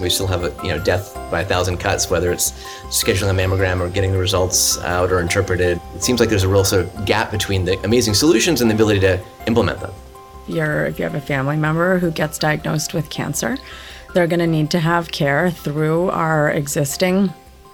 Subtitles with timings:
[0.00, 2.52] We still have a you know death by a thousand cuts, whether it's
[2.88, 5.80] scheduling a mammogram or getting the results out or interpreted.
[5.94, 8.74] It seems like there's a real sort of gap between the amazing solutions and the
[8.74, 9.92] ability to implement them.
[10.46, 13.56] You're, if you have a family member who gets diagnosed with cancer,
[14.12, 17.32] they're going to need to have care through our existing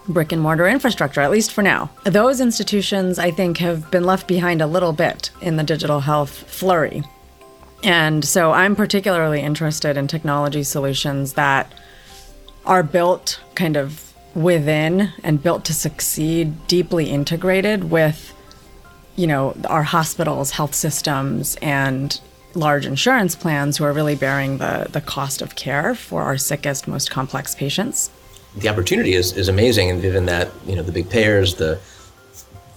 [0.08, 1.90] brick and mortar infrastructure, at least for now.
[2.04, 6.30] Those institutions, I think, have been left behind a little bit in the digital health
[6.30, 7.02] flurry.
[7.82, 11.72] And so I'm particularly interested in technology solutions that
[12.70, 18.32] are built kind of within and built to succeed, deeply integrated with,
[19.16, 22.20] you know, our hospitals, health systems, and
[22.54, 26.86] large insurance plans who are really bearing the, the cost of care for our sickest,
[26.86, 28.08] most complex patients.
[28.56, 31.76] The opportunity is, is amazing, and given that you know the big payers, the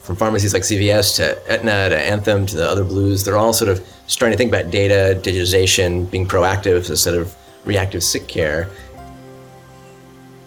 [0.02, 3.70] from pharmacies like CVS to Aetna to Anthem to the other blues, they're all sort
[3.70, 7.34] of starting to think about data, digitization, being proactive instead of
[7.64, 8.70] reactive sick care.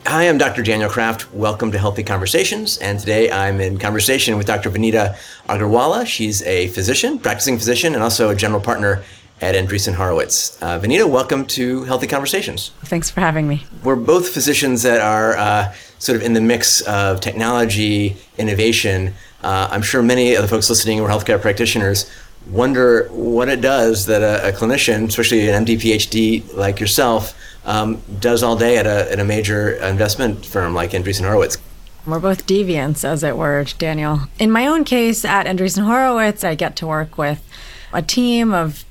[0.09, 0.63] Hi, I'm Dr.
[0.63, 1.35] Daniel Kraft.
[1.35, 2.79] Welcome to Healthy Conversations.
[2.79, 4.71] And today I'm in conversation with Dr.
[4.71, 5.17] Vineeta
[5.49, 6.07] Agarwala.
[6.07, 9.03] She's a physician, practicing physician, and also a general partner
[9.41, 10.63] at Andreessen Horowitz.
[10.63, 12.71] Uh, Vineeta, welcome to Healthy Conversations.
[12.85, 13.65] Thanks for having me.
[13.83, 19.13] We're both physicians that are uh, sort of in the mix of technology, innovation.
[19.43, 22.09] Uh, I'm sure many of the folks listening who are healthcare practitioners
[22.49, 27.37] wonder what it does that a, a clinician, especially an MD PhD like yourself,
[27.67, 31.59] um, does all day at a, at a major investment firm like Andreessen Horowitz.
[32.07, 34.21] We're both deviants, as it were, Daniel.
[34.39, 37.45] In my own case at Andreessen Horowitz, I get to work with
[37.93, 38.85] a team of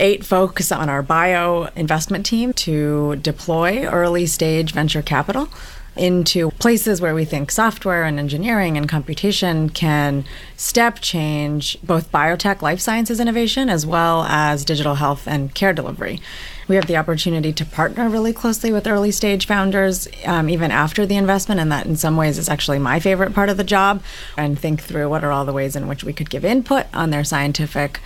[0.00, 5.48] eight folks on our bio investment team to deploy early stage venture capital
[5.96, 10.24] into places where we think software and engineering and computation can
[10.56, 16.20] step change both biotech life sciences innovation as well as digital health and care delivery.
[16.68, 21.04] We have the opportunity to partner really closely with early stage founders, um, even after
[21.04, 24.02] the investment, and that in some ways is actually my favorite part of the job,
[24.36, 27.10] and think through what are all the ways in which we could give input on
[27.10, 28.00] their scientific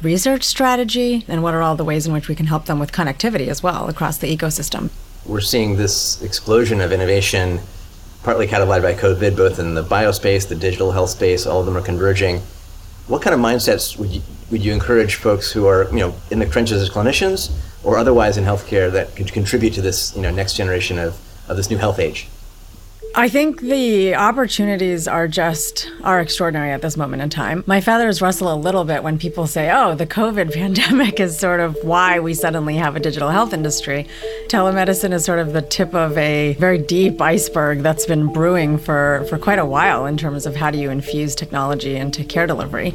[0.00, 2.92] research strategy, and what are all the ways in which we can help them with
[2.92, 4.90] connectivity as well across the ecosystem
[5.26, 7.60] we're seeing this explosion of innovation,
[8.22, 11.46] partly catalyzed by COVID, both in the biospace, the digital health space.
[11.46, 12.40] All of them are converging.
[13.06, 16.38] What kind of mindsets would you, would you encourage folks who are, you know, in
[16.38, 20.30] the trenches as clinicians or otherwise in healthcare that could contribute to this, you know,
[20.30, 21.18] next generation of,
[21.48, 22.28] of this new health age?
[23.16, 27.62] I think the opportunities are just are extraordinary at this moment in time.
[27.64, 31.60] My feathers rustle a little bit when people say, "Oh, the COVID pandemic is sort
[31.60, 34.08] of why we suddenly have a digital health industry."
[34.48, 39.24] Telemedicine is sort of the tip of a very deep iceberg that's been brewing for
[39.28, 42.92] for quite a while in terms of how do you infuse technology into care delivery.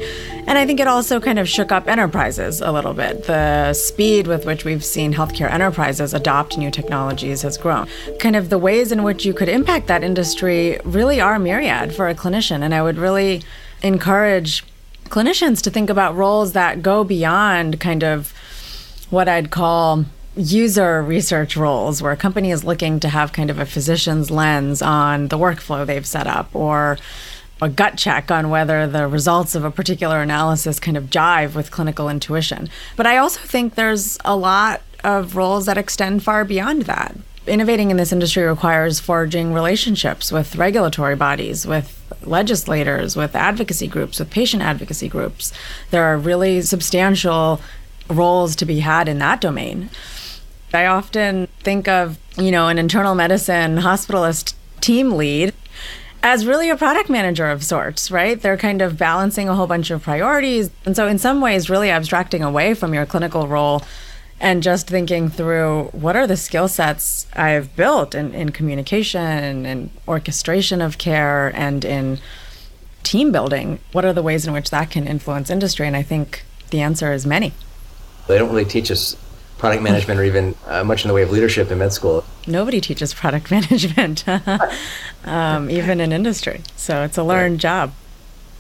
[0.47, 3.24] And I think it also kind of shook up enterprises a little bit.
[3.24, 7.88] The speed with which we've seen healthcare enterprises adopt new technologies has grown.
[8.19, 12.09] Kind of the ways in which you could impact that industry really are myriad for
[12.09, 12.63] a clinician.
[12.63, 13.43] And I would really
[13.83, 14.65] encourage
[15.05, 18.33] clinicians to think about roles that go beyond kind of
[19.11, 20.05] what I'd call
[20.35, 24.81] user research roles where a company is looking to have kind of a physician's lens
[24.81, 26.97] on the workflow they've set up or
[27.61, 31.71] a gut check on whether the results of a particular analysis kind of jive with
[31.71, 32.69] clinical intuition.
[32.95, 37.15] But I also think there's a lot of roles that extend far beyond that
[37.49, 44.19] innovating in this industry requires forging relationships with regulatory bodies, with legislators, with advocacy groups,
[44.19, 45.51] with patient advocacy groups.
[45.91, 47.59] There are really substantial
[48.09, 49.89] roles to be had in that domain.
[50.73, 55.53] I often think of, you know, an internal medicine hospitalist team lead
[56.21, 58.39] as really a product manager of sorts, right?
[58.39, 60.69] They're kind of balancing a whole bunch of priorities.
[60.85, 63.83] And so, in some ways, really abstracting away from your clinical role
[64.39, 69.89] and just thinking through what are the skill sets I've built in, in communication and
[70.07, 72.19] orchestration of care and in
[73.03, 73.79] team building.
[73.91, 75.88] What are the ways in which that can influence industry?
[75.88, 77.53] And I think the answer is many.
[78.27, 79.18] They don't really teach us
[79.57, 82.24] product management or even uh, much in the way of leadership in med school.
[82.47, 84.24] Nobody teaches product management,
[85.25, 86.62] um, even in industry.
[86.75, 87.62] So it's a learned right.
[87.62, 87.94] job.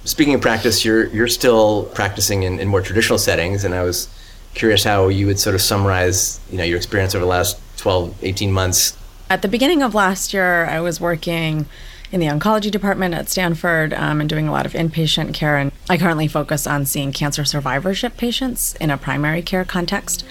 [0.03, 4.07] Speaking of practice, you're you're still practicing in, in more traditional settings, and I was
[4.53, 8.23] curious how you would sort of summarize, you know, your experience over the last 12,
[8.23, 8.97] 18 months.
[9.29, 11.67] At the beginning of last year, I was working
[12.11, 15.57] in the oncology department at Stanford um, and doing a lot of inpatient care.
[15.57, 20.25] And I currently focus on seeing cancer survivorship patients in a primary care context.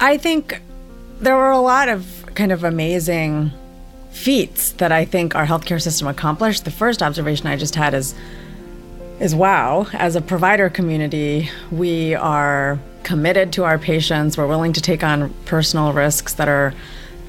[0.00, 0.60] I think
[1.20, 3.52] there were a lot of kind of amazing
[4.10, 6.64] feats that I think our healthcare system accomplished.
[6.64, 8.14] The first observation I just had is
[9.20, 14.36] is wow, as a provider community, we are committed to our patients.
[14.36, 16.74] We're willing to take on personal risks that are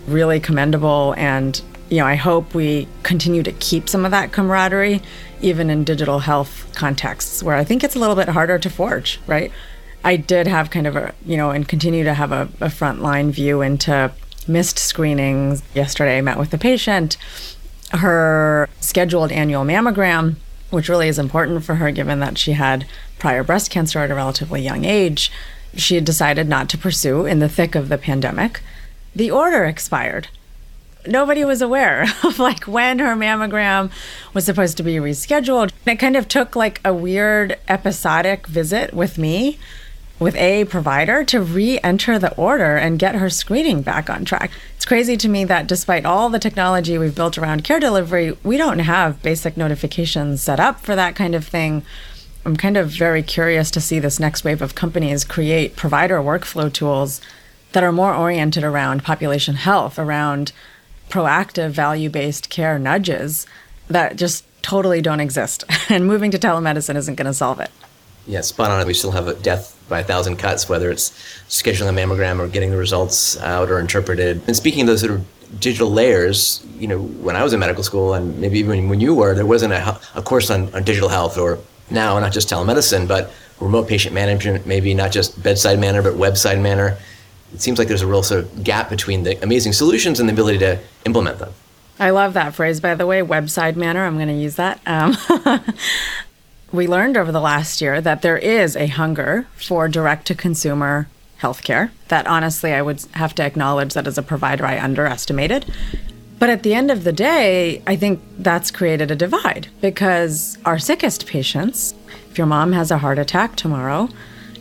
[0.08, 1.14] really commendable.
[1.18, 5.02] And, you know, I hope we continue to keep some of that camaraderie,
[5.42, 9.20] even in digital health contexts where I think it's a little bit harder to forge,
[9.28, 9.52] right?
[10.04, 13.32] I did have kind of a, you know, and continue to have a, a frontline
[13.32, 14.12] view into
[14.48, 15.64] missed screenings.
[15.74, 17.18] Yesterday, I met with the patient.
[17.92, 20.36] Her scheduled annual mammogram,
[20.72, 22.86] which really is important for her given that she had
[23.20, 25.32] prior breast cancer at a relatively young age,
[25.76, 28.62] she had decided not to pursue in the thick of the pandemic.
[29.16, 30.28] The order expired.
[31.06, 33.92] Nobody was aware of like when her mammogram
[34.34, 35.72] was supposed to be rescheduled.
[35.86, 39.60] It kind of took like a weird episodic visit with me
[40.20, 44.52] with a provider to re enter the order and get her screening back on track.
[44.76, 48.58] It's crazy to me that despite all the technology we've built around care delivery, we
[48.58, 51.84] don't have basic notifications set up for that kind of thing.
[52.46, 56.72] I'm kind of very curious to see this next wave of companies create provider workflow
[56.72, 57.22] tools
[57.72, 60.52] that are more oriented around population health, around
[61.10, 63.48] proactive value based care nudges
[63.88, 65.64] that just totally don't exist.
[65.90, 67.70] And moving to telemedicine isn't going to solve it.
[68.26, 68.88] Yeah, spot on.
[68.88, 71.12] We still have a death by a thousand cuts, whether it's
[71.50, 74.42] scheduling a mammogram or getting the results out or interpreted.
[74.48, 77.84] And speaking of those sort of digital layers, you know, when I was in medical
[77.84, 81.10] school and maybe even when you were, there wasn't a, a course on, on digital
[81.10, 86.02] health or now not just telemedicine, but remote patient management, maybe not just bedside manner,
[86.02, 86.98] but website manner.
[87.54, 90.34] It seems like there's a real sort of gap between the amazing solutions and the
[90.34, 91.54] ability to implement them.
[92.00, 94.06] I love that phrase, by the way, website manner.
[94.06, 94.82] I'm going to use that.
[94.86, 95.16] Um,
[96.72, 101.08] we learned over the last year that there is a hunger for direct to consumer
[101.40, 105.72] healthcare that honestly I would have to acknowledge that as a provider I underestimated.
[106.44, 110.78] But at the end of the day, I think that's created a divide because our
[110.78, 111.96] sickest patients,
[112.30, 114.10] if your mom has a heart attack tomorrow,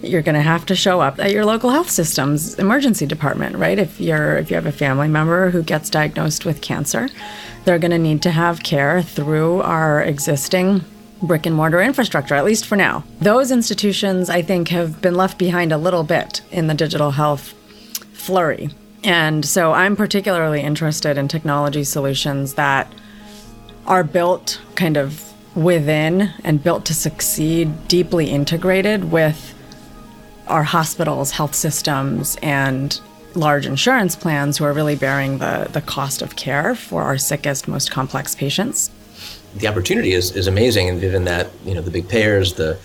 [0.00, 3.80] you're going to have to show up at your local health system's emergency department, right?
[3.80, 7.08] If you're if you have a family member who gets diagnosed with cancer,
[7.64, 10.84] they're going to need to have care through our existing
[11.20, 13.02] brick and mortar infrastructure, at least for now.
[13.20, 17.54] Those institutions, I think, have been left behind a little bit in the digital health
[18.12, 18.70] flurry.
[19.04, 22.92] And so I'm particularly interested in technology solutions that
[23.86, 29.54] are built kind of within and built to succeed, deeply integrated with
[30.46, 33.00] our hospitals, health systems, and
[33.34, 37.66] large insurance plans who are really bearing the, the cost of care for our sickest,
[37.66, 38.90] most complex patients.
[39.56, 42.78] The opportunity is, is amazing, and given that you know the big payers, the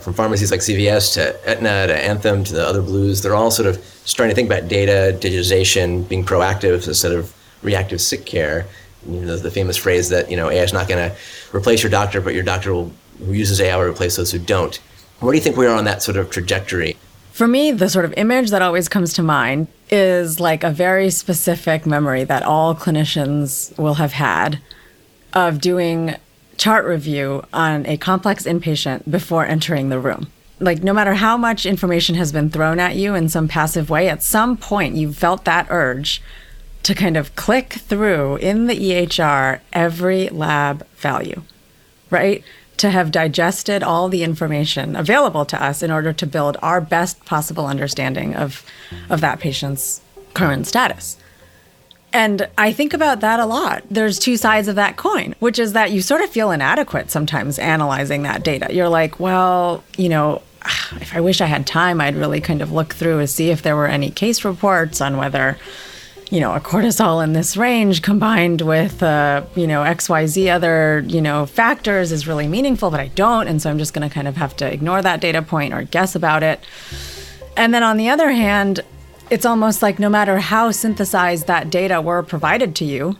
[0.00, 3.68] from pharmacies like CVS to Aetna to Anthem to the other blues, they're all sort
[3.68, 8.66] of starting to think about data, digitization, being proactive instead of reactive sick care.
[9.06, 11.16] You know, the famous phrase that you know AI is not going to
[11.54, 12.92] replace your doctor, but your doctor will
[13.24, 14.76] who uses AI will replace those who don't.
[15.20, 16.96] Where do you think we are on that sort of trajectory?
[17.32, 21.10] For me, the sort of image that always comes to mind is like a very
[21.10, 24.60] specific memory that all clinicians will have had
[25.32, 26.16] of doing
[26.60, 30.30] chart review on a complex inpatient before entering the room.
[30.58, 34.10] Like, no matter how much information has been thrown at you in some passive way,
[34.10, 36.22] at some point you felt that urge
[36.82, 41.40] to kind of click through in the EHR every lab value,
[42.10, 42.44] right?
[42.76, 47.24] To have digested all the information available to us in order to build our best
[47.24, 48.66] possible understanding of,
[49.08, 50.02] of that patient's
[50.34, 51.16] current status.
[52.12, 53.84] And I think about that a lot.
[53.90, 57.58] There's two sides of that coin, which is that you sort of feel inadequate sometimes
[57.58, 58.74] analyzing that data.
[58.74, 60.42] You're like, well, you know,
[61.00, 63.62] if I wish I had time, I'd really kind of look through and see if
[63.62, 65.56] there were any case reports on whether,
[66.30, 71.20] you know, a cortisol in this range combined with, uh, you know, XYZ other, you
[71.20, 73.46] know, factors is really meaningful, but I don't.
[73.46, 75.82] And so I'm just going to kind of have to ignore that data point or
[75.84, 76.60] guess about it.
[77.56, 78.80] And then on the other hand,
[79.30, 83.16] it's almost like no matter how synthesized that data were provided to you,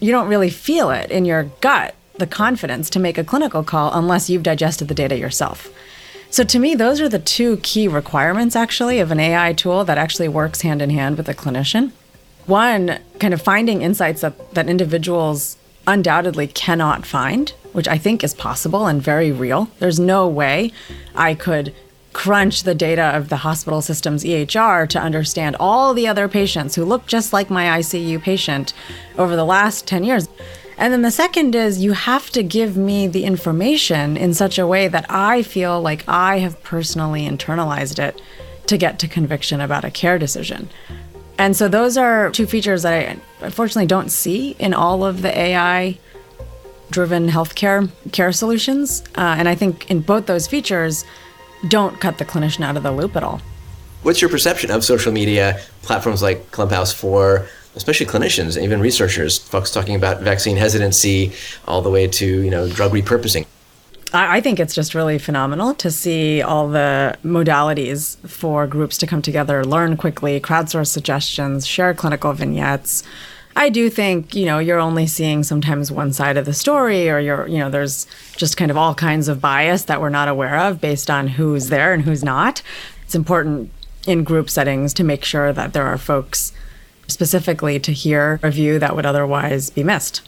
[0.00, 3.92] you don't really feel it in your gut, the confidence to make a clinical call
[3.92, 5.68] unless you've digested the data yourself.
[6.30, 9.98] So, to me, those are the two key requirements actually of an AI tool that
[9.98, 11.92] actually works hand in hand with a clinician.
[12.46, 15.56] One, kind of finding insights that, that individuals
[15.86, 19.70] undoubtedly cannot find, which I think is possible and very real.
[19.78, 20.72] There's no way
[21.14, 21.74] I could
[22.12, 26.84] crunch the data of the hospital system's EHR to understand all the other patients who
[26.84, 28.72] look just like my ICU patient
[29.16, 30.28] over the last 10 years.
[30.78, 34.66] And then the second is you have to give me the information in such a
[34.66, 38.20] way that I feel like I have personally internalized it
[38.66, 40.68] to get to conviction about a care decision.
[41.36, 45.36] And so those are two features that I unfortunately don't see in all of the
[45.36, 45.98] AI
[46.90, 49.02] driven healthcare care solutions.
[49.16, 51.04] Uh, and I think in both those features,
[51.66, 53.40] don't cut the clinician out of the loop at all.
[54.02, 57.48] What's your perception of social media platforms like Clubhouse for
[57.78, 61.32] especially clinicians, even researchers, folks talking about vaccine hesitancy
[61.66, 63.46] all the way to you know drug repurposing.
[64.12, 69.20] I think it's just really phenomenal to see all the modalities for groups to come
[69.20, 73.04] together, learn quickly, crowdsource suggestions, share clinical vignettes.
[73.58, 77.18] I do think, you know, you're only seeing sometimes one side of the story or
[77.18, 80.56] you're, you know, there's just kind of all kinds of bias that we're not aware
[80.56, 82.62] of based on who's there and who's not.
[83.02, 83.72] It's important
[84.06, 86.52] in group settings to make sure that there are folks
[87.08, 90.22] specifically to hear a view that would otherwise be missed.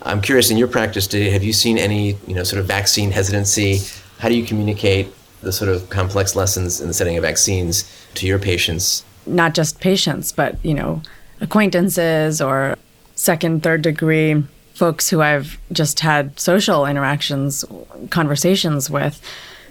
[0.00, 3.80] I'm curious in your practice, have you seen any, you know, sort of vaccine hesitancy?
[4.20, 7.84] How do you communicate the sort of complex lessons in the setting of vaccines
[8.14, 9.04] to your patients?
[9.26, 11.02] Not just patients, but, you know,
[11.40, 12.76] acquaintances or
[13.14, 14.42] second, third degree
[14.74, 17.64] folks who I've just had social interactions,
[18.08, 19.20] conversations with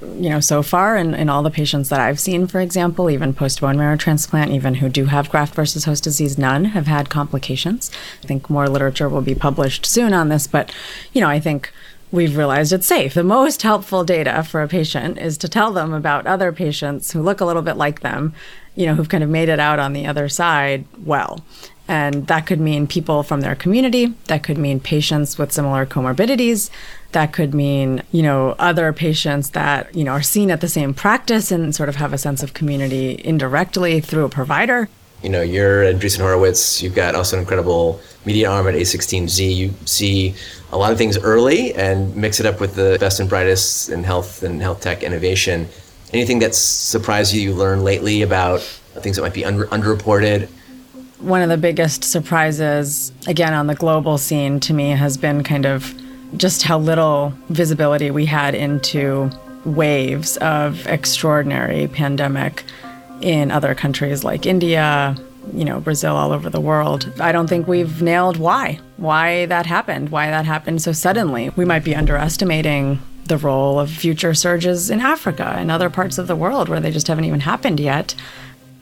[0.02, 3.34] you know, so far in, in all the patients that I've seen, for example, even
[3.34, 7.10] post bone marrow transplant, even who do have graft versus host disease, none have had
[7.10, 7.92] complications.
[8.24, 10.74] I think more literature will be published soon on this, but,
[11.12, 11.74] you know, I think
[12.12, 13.14] we've realized it's safe.
[13.14, 17.22] The most helpful data for a patient is to tell them about other patients who
[17.22, 18.34] look a little bit like them,
[18.76, 21.44] you know, who've kind of made it out on the other side well.
[21.88, 26.70] And that could mean people from their community, that could mean patients with similar comorbidities,
[27.14, 30.94] that could mean, you know, other patients that, you know, are seen at the same
[30.94, 34.88] practice and sort of have a sense of community indirectly through a provider.
[35.22, 39.56] You know, you're at Andreessen Horowitz, you've got also an incredible media arm at A16Z.
[39.56, 40.36] You see
[40.72, 44.04] a lot of things early and mix it up with the best and brightest in
[44.04, 45.68] health and health tech innovation.
[46.14, 48.62] Anything that's surprised you, you learned lately about
[49.02, 50.48] things that might be under, underreported?
[51.20, 55.66] One of the biggest surprises, again, on the global scene to me has been kind
[55.66, 55.94] of
[56.38, 59.30] just how little visibility we had into
[59.66, 62.64] waves of extraordinary pandemic
[63.22, 65.16] in other countries like India,
[65.54, 67.12] you know, Brazil, all over the world.
[67.20, 71.50] I don't think we've nailed why, why that happened, why that happened so suddenly.
[71.52, 76.28] We might be underestimating the role of future surges in Africa and other parts of
[76.28, 78.16] the world where they just haven't even happened yet.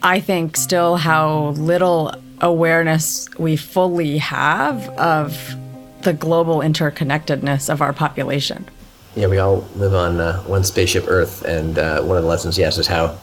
[0.02, 5.56] I think still how little awareness we fully have of
[6.04, 8.66] the global interconnectedness of our population.
[9.16, 12.58] Yeah, we all live on uh, one spaceship Earth, and uh, one of the lessons,
[12.58, 13.18] yes, is how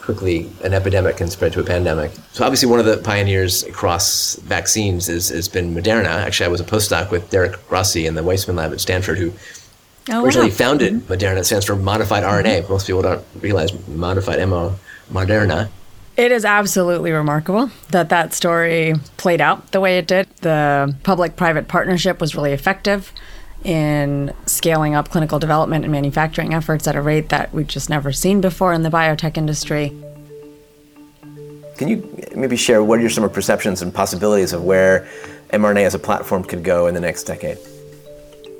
[0.00, 2.10] quickly an epidemic can spread to a pandemic.
[2.32, 6.06] So obviously, one of the pioneers across vaccines is has been Moderna.
[6.06, 9.32] Actually, I was a postdoc with Derrick Rossi in the Weissman lab at Stanford, who
[10.10, 10.54] oh, originally wow.
[10.54, 11.12] founded mm-hmm.
[11.12, 11.38] Moderna.
[11.38, 12.62] It stands for modified RNA.
[12.62, 12.72] Mm-hmm.
[12.72, 14.76] Most people don't realize modified MO,
[15.12, 15.68] Moderna.
[16.16, 20.28] It is absolutely remarkable that that story played out the way it did.
[20.38, 23.12] The public private partnership was really effective
[23.64, 28.12] in scaling up clinical development and manufacturing efforts at a rate that we've just never
[28.12, 29.92] seen before in the biotech industry.
[31.76, 35.08] Can you maybe share what are your some perceptions and possibilities of where
[35.52, 37.58] mRNA as a platform could go in the next decade?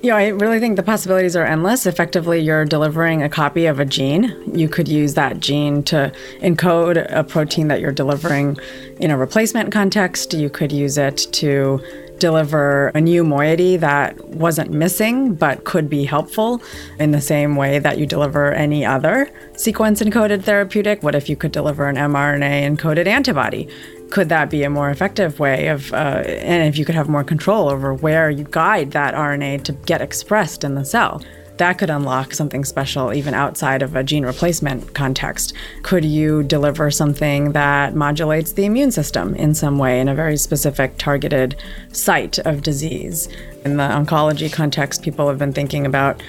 [0.02, 1.84] Yeah, I really think the possibilities are endless.
[1.84, 4.34] Effectively, you're delivering a copy of a gene.
[4.54, 8.56] You could use that gene to encode a protein that you're delivering
[8.98, 10.32] in a replacement context.
[10.32, 11.82] You could use it to
[12.20, 16.62] deliver a new moiety that wasn't missing but could be helpful
[17.00, 21.02] in the same way that you deliver any other sequence encoded therapeutic.
[21.02, 23.68] What if you could deliver an mRNA encoded antibody?
[24.10, 27.24] could that be a more effective way of, uh, and if you could have more
[27.24, 31.22] control over where you guide that RNA to get expressed in the cell?
[31.60, 35.52] That could unlock something special even outside of a gene replacement context.
[35.82, 40.38] Could you deliver something that modulates the immune system in some way in a very
[40.38, 41.56] specific targeted
[41.92, 43.28] site of disease?
[43.62, 46.22] In the oncology context, people have been thinking about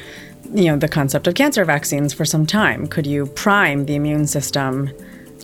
[0.54, 2.86] you know the concept of cancer vaccines for some time.
[2.86, 4.92] Could you prime the immune system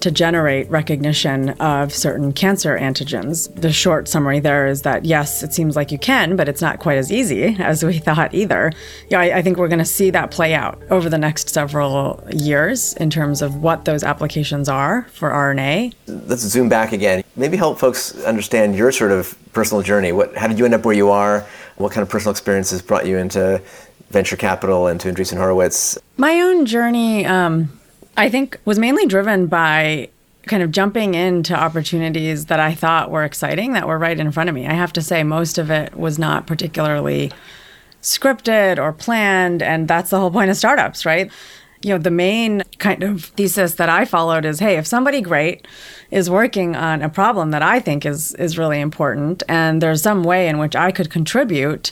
[0.02, 3.54] to generate recognition of certain cancer antigens.
[3.60, 6.80] The short summary there is that yes, it seems like you can, but it's not
[6.80, 8.72] quite as easy as we thought either.
[9.10, 12.24] Yeah, I, I think we're going to see that play out over the next several
[12.32, 15.94] years in terms of what those applications are for RNA.
[16.08, 17.24] Let's zoom back again.
[17.36, 20.12] Maybe help folks understand your sort of personal journey.
[20.12, 21.46] What, how did you end up where you are?
[21.78, 23.62] What kind of personal experiences brought you into
[24.10, 25.98] venture capital and to Andreessen Horowitz?
[26.18, 27.26] My own journey.
[27.26, 27.78] Um,
[28.18, 30.10] I think was mainly driven by
[30.48, 34.50] kind of jumping into opportunities that I thought were exciting that were right in front
[34.50, 34.66] of me.
[34.66, 37.32] I have to say, most of it was not particularly
[38.02, 39.62] scripted or planned.
[39.62, 41.32] And that's the whole point of startups, right?
[41.84, 45.68] You know, the main kind of thesis that I followed is hey, if somebody great
[46.10, 50.24] is working on a problem that I think is, is really important and there's some
[50.24, 51.92] way in which I could contribute,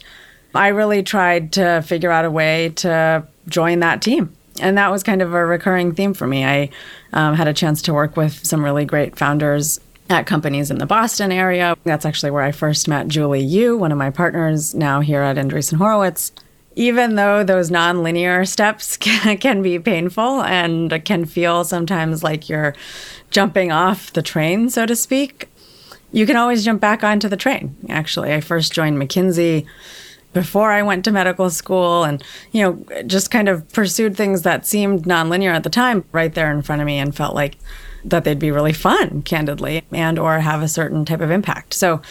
[0.55, 5.03] I really tried to figure out a way to join that team and that was
[5.03, 6.45] kind of a recurring theme for me.
[6.45, 6.69] I
[7.13, 10.85] um, had a chance to work with some really great founders at companies in the
[10.85, 11.75] Boston area.
[11.83, 15.38] That's actually where I first met Julie Yu, one of my partners now here at
[15.38, 16.31] Andreessen Horowitz.
[16.77, 22.75] Even though those nonlinear steps can, can be painful and can feel sometimes like you're
[23.31, 25.50] jumping off the train, so to speak,
[26.12, 27.75] you can always jump back onto the train.
[27.89, 29.65] Actually, I first joined McKinsey
[30.36, 34.68] before I went to medical school and, you know, just kind of pursued things that
[34.68, 37.58] seemed nonlinear at the time right there in front of me and felt like
[38.04, 41.74] that they'd be really fun, candidly, and or have a certain type of impact.
[41.74, 42.01] So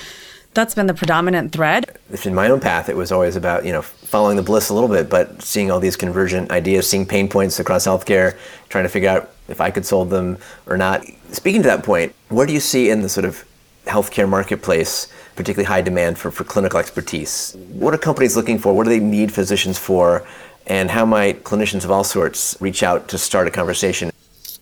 [0.54, 1.84] that's been the predominant thread.
[2.24, 4.88] In my own path, it was always about, you know, following the bliss a little
[4.88, 8.38] bit, but seeing all these convergent ideas, seeing pain points across healthcare,
[8.70, 11.04] trying to figure out if I could solve them or not.
[11.30, 13.44] Speaking to that point, where do you see in the sort of
[13.84, 17.56] healthcare marketplace particularly high demand for, for clinical expertise?
[17.72, 18.72] What are companies looking for?
[18.72, 20.26] What do they need physicians for?
[20.66, 24.10] And how might clinicians of all sorts reach out to start a conversation?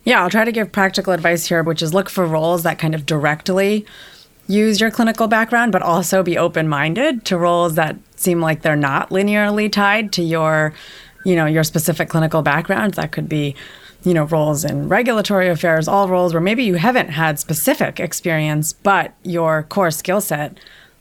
[0.05, 2.95] Yeah, I'll try to give practical advice here, which is look for roles that kind
[2.95, 3.87] of directly
[4.49, 8.77] use your clinical background, but also be open minded to roles that seem like they're
[8.77, 10.75] not linearly tied to your,
[11.25, 12.95] you know, your specific clinical background.
[12.95, 13.55] That could be
[14.05, 18.73] you know, roles in regulatory affairs, all roles where maybe you haven't had specific experience,
[18.73, 20.59] but your core skill set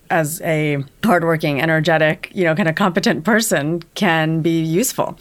[0.10, 5.17] as a hardworking, energetic, you know, kind of competent person can be useful.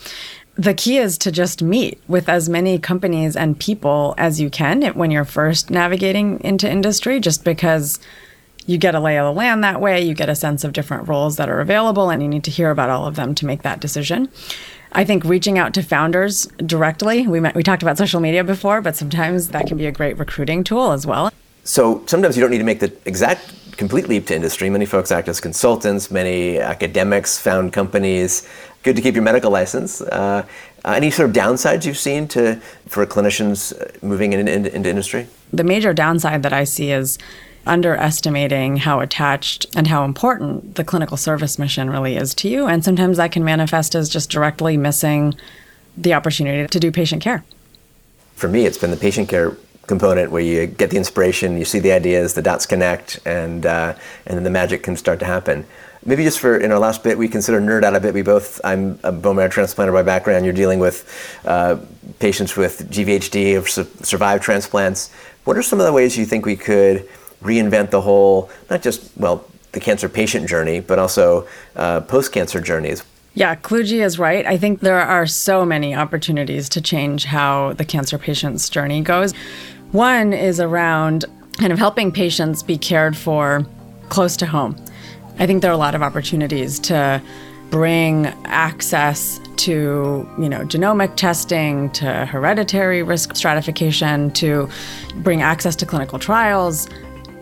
[0.57, 4.83] The key is to just meet with as many companies and people as you can
[4.95, 7.99] when you're first navigating into industry, just because
[8.67, 11.09] you get a lay of the land that way, you get a sense of different
[11.09, 13.63] roles that are available, and you need to hear about all of them to make
[13.63, 14.29] that decision.
[14.93, 18.81] I think reaching out to founders directly, we, met, we talked about social media before,
[18.81, 21.33] but sometimes that can be a great recruiting tool as well.
[21.65, 24.69] So sometimes you don't need to make the exact complete leap to industry.
[24.69, 28.49] Many folks act as consultants, many academics found companies.
[28.83, 30.01] Good to keep your medical license.
[30.01, 30.45] Uh,
[30.85, 32.57] any sort of downsides you've seen to
[32.87, 35.29] for clinicians moving in, in, into industry?
[35.53, 37.19] The major downside that I see is
[37.67, 42.67] underestimating how attached and how important the clinical service mission really is to you.
[42.67, 45.35] And sometimes that can manifest as just directly missing
[45.97, 47.45] the opportunity to do patient care.
[48.35, 49.57] For me, it's been the patient care
[49.87, 53.95] component where you get the inspiration, you see the ideas, the dots connect, and uh,
[54.27, 55.67] and then the magic can start to happen.
[56.07, 58.15] Maybe just for in our last bit, we consider nerd out a bit.
[58.15, 60.47] We both, I'm a bone marrow transplanter by background.
[60.47, 61.05] You're dealing with
[61.45, 61.77] uh,
[62.21, 65.11] patients with GVHD or su- survived transplants.
[65.45, 67.07] What are some of the ways you think we could
[67.43, 72.61] reinvent the whole, not just, well, the cancer patient journey, but also uh, post cancer
[72.61, 73.05] journeys.
[73.35, 74.45] Yeah, Kluge is right.
[74.45, 79.33] I think there are so many opportunities to change how the cancer patient's journey goes.
[79.93, 81.25] One is around
[81.59, 83.65] kind of helping patients be cared for
[84.09, 84.77] close to home.
[85.39, 87.23] I think there are a lot of opportunities to
[87.71, 94.69] bring access to you know genomic testing to hereditary risk stratification to
[95.17, 96.89] bring access to clinical trials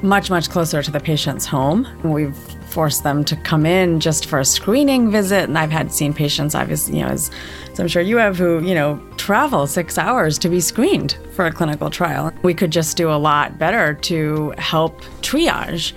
[0.02, 1.86] much, much closer to the patient's home.
[2.02, 5.48] We've forced them to come in just for a screening visit.
[5.48, 7.30] And I've had seen patients, obviously, you know, as,
[7.72, 11.46] as I'm sure you have, who, you know, travel six hours to be screened for
[11.46, 12.32] a clinical trial.
[12.42, 15.92] We could just do a lot better to help triage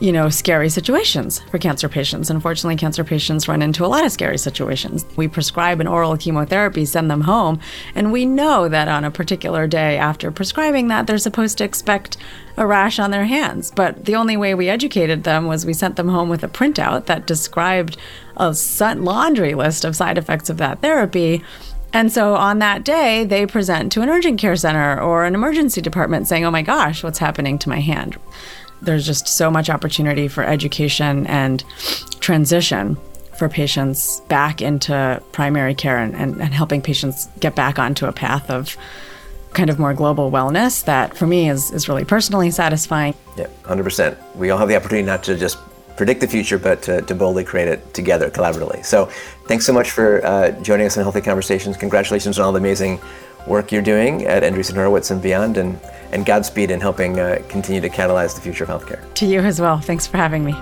[0.00, 2.28] you know, scary situations for cancer patients.
[2.28, 5.06] Unfortunately, cancer patients run into a lot of scary situations.
[5.16, 7.60] We prescribe an oral chemotherapy, send them home,
[7.94, 12.16] and we know that on a particular day after prescribing that, they're supposed to expect
[12.56, 13.70] a rash on their hands.
[13.70, 17.06] But the only way we educated them was we sent them home with a printout
[17.06, 17.96] that described
[18.36, 18.54] a
[18.96, 21.44] laundry list of side effects of that therapy.
[21.92, 25.80] And so on that day, they present to an urgent care center or an emergency
[25.80, 28.16] department saying, Oh my gosh, what's happening to my hand?
[28.84, 31.64] There's just so much opportunity for education and
[32.20, 32.96] transition
[33.36, 38.12] for patients back into primary care and, and, and, helping patients get back onto a
[38.12, 38.76] path of
[39.52, 43.14] kind of more global wellness that for me is, is really personally satisfying.
[43.36, 44.16] Yeah, 100%.
[44.36, 45.58] We all have the opportunity not to just
[45.96, 48.84] predict the future, but to, to boldly create it together collaboratively.
[48.84, 49.06] So
[49.46, 51.76] thanks so much for uh, joining us in Healthy Conversations.
[51.76, 53.00] Congratulations on all the amazing
[53.46, 55.56] work you're doing at Andreessen Horowitz and beyond.
[55.56, 55.78] And
[56.14, 59.12] and Godspeed in helping uh, continue to catalyze the future of healthcare.
[59.14, 59.80] To you as well.
[59.80, 60.54] Thanks for having me.